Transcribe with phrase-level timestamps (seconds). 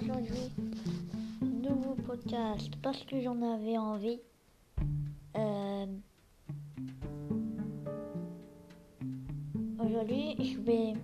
[0.00, 0.52] aujourd'hui,
[1.42, 4.20] nouveau podcast parce que j'en avais envie.
[5.36, 5.86] Euh,
[9.80, 10.94] aujourd'hui, je vais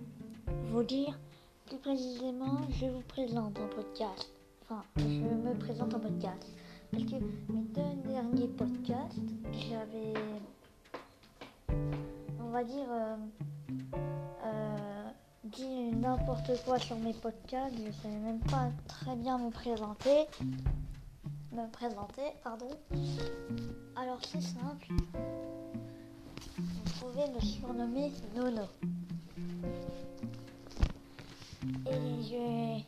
[0.69, 1.19] vous dire
[1.65, 4.29] plus précisément, je vous présente un podcast.
[4.61, 6.47] Enfin, je me présente un podcast.
[6.91, 7.15] Parce que
[7.51, 9.19] mes deux derniers podcasts,
[9.51, 10.13] j'avais,
[12.39, 13.15] on va dire, euh,
[14.45, 14.64] euh,
[16.05, 17.73] n'importe quoi sur mes podcasts.
[17.75, 20.27] Je ne savais même pas très bien me présenter.
[21.51, 22.69] Me présenter, pardon.
[23.95, 24.87] Alors c'est simple.
[26.57, 28.67] Vous pouvez me surnommer Nono.
[31.87, 32.79] Et je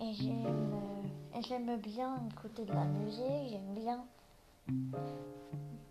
[0.00, 4.04] et j'aime j'aime bien écouter de la musique, j'aime bien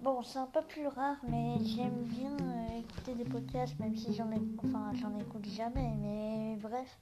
[0.01, 4.13] Bon, c'est un peu plus rare, mais j'aime bien euh, écouter des podcasts, même si
[4.13, 5.93] j'en ai, enfin, j'en écoute jamais.
[5.99, 6.97] Mais bref,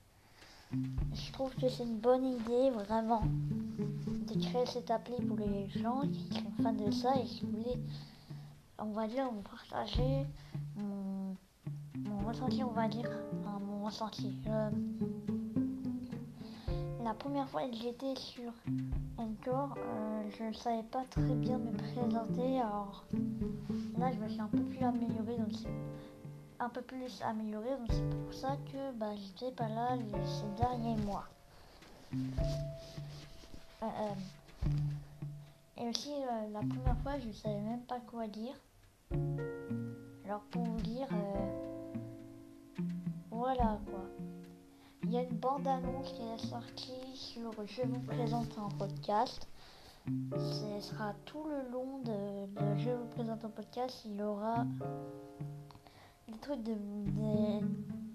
[0.71, 3.23] je trouve que c'est une bonne idée, vraiment,
[3.77, 7.79] de créer cette appli pour les gens qui sont fans de ça et qui voulaient,
[8.79, 10.25] on va dire, vous partager
[10.77, 11.35] mon,
[12.25, 13.09] ressenti, on va dire,
[13.41, 14.35] enfin, mon ressenti.
[14.47, 14.69] Euh,
[17.05, 18.51] la première fois que j'étais sur
[19.19, 22.59] Encore, euh, je ne savais pas très bien me présenter.
[22.59, 23.05] Alors
[23.99, 25.69] là, je me suis un peu plus améliorée, donc c'est
[26.59, 29.95] un peu plus améliorée, donc c'est pour ça que bah, j'étais pas là
[30.25, 31.27] ces derniers mois.
[32.13, 34.15] Euh, euh,
[35.77, 36.11] et aussi,
[36.51, 38.55] la première fois, je ne savais même pas quoi dire.
[40.25, 41.07] Alors pour vous dire,
[43.29, 44.34] voilà quoi.
[45.15, 49.47] Y a une bande-annonce qui est sortie sur Je vous présente un podcast.
[50.05, 54.01] Ce sera tout le long de, Je vous présente un podcast.
[54.03, 54.65] Il y aura
[56.27, 56.73] des trucs de,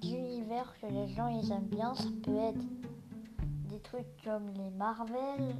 [0.02, 1.94] d'univers que les gens ils aiment bien.
[1.94, 2.64] Ça peut être
[3.70, 5.56] des trucs comme les Marvel.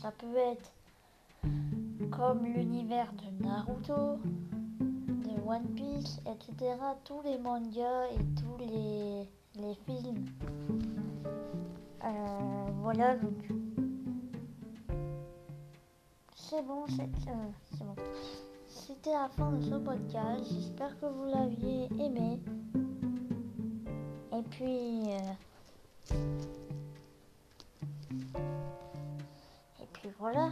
[0.00, 0.72] Ça peut être
[2.10, 4.20] comme l'univers de Naruto,
[4.80, 6.76] de One Piece, etc.
[7.04, 10.24] Tous les mangas et tous les les films.
[12.04, 13.48] Euh, voilà, donc.
[16.34, 17.06] C'est bon, euh,
[17.72, 17.96] c'est bon.
[18.68, 20.44] C'était la fin de ce podcast.
[20.52, 22.40] J'espère que vous l'aviez aimé.
[24.32, 25.12] Et puis.
[25.12, 26.14] Euh...
[29.80, 30.50] Et puis voilà.